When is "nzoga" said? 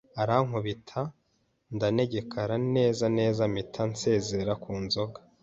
4.83-5.19